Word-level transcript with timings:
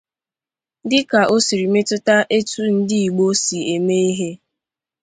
dịka 0.89 1.19
o 1.33 1.35
siri 1.45 1.67
metụta 1.73 2.15
etu 2.37 2.61
ndị 2.75 2.97
Igbo 3.07 3.25
si 3.43 3.57
eme 3.73 3.95
ihe 4.09 4.29